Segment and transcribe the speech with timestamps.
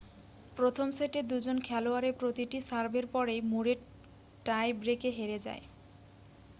[0.57, 3.73] প্রথম সেটে দুজন খেলোয়াড়ের প্রতিটি সার্ভের পরেই ম্যুরে
[4.45, 5.63] টাই ব্রেকে হেরে যায়